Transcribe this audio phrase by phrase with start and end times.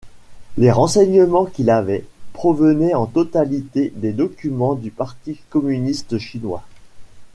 [0.57, 2.03] Les renseignements qu'il avait,
[2.33, 6.63] provenaient en totalité des documents du parti communiste chinois.